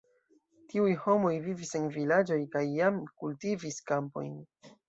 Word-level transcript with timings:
Tiuj 0.71 0.95
homoj 1.03 1.33
vivis 1.49 1.75
en 1.81 1.85
vilaĝoj 1.97 2.39
kaj 2.57 2.65
jam 2.81 2.99
kultivis 3.25 3.81
kampojn. 3.93 4.35